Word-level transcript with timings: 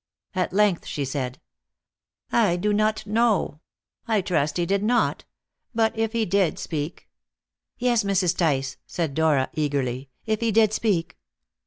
At 0.33 0.51
length 0.51 0.87
she 0.87 1.05
said: 1.05 1.39
"I 2.31 2.55
do 2.55 2.73
not 2.73 3.05
know. 3.05 3.59
I 4.07 4.21
trust 4.21 4.57
he 4.57 4.65
did 4.65 4.81
not. 4.81 5.25
But 5.75 5.95
if 5.95 6.13
he 6.13 6.25
did 6.25 6.57
speak" 6.57 7.07
"Yes, 7.77 8.03
Mrs. 8.03 8.35
Tice," 8.35 8.77
said 8.87 9.13
Dora 9.13 9.51
eagerly, 9.53 10.09
"if 10.25 10.39
he 10.39 10.51
did 10.51 10.73
speak?" 10.73 11.19